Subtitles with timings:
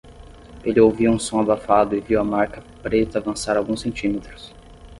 [0.63, 4.51] Ele ouviu um som abafado e viu a marca preta avançar alguns centímetros.